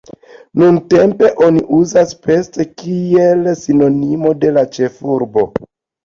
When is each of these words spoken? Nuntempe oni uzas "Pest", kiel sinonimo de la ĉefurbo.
Nuntempe 0.59 1.27
oni 1.47 1.59
uzas 1.79 2.15
"Pest", 2.23 2.57
kiel 2.79 3.51
sinonimo 3.65 4.31
de 4.45 4.49
la 4.55 4.63
ĉefurbo. 4.79 5.45